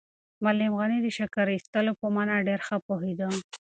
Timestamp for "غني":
0.79-0.99